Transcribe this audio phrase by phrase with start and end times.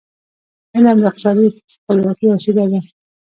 [0.75, 2.79] علم د اقتصادي خپلواکی وسیله ده.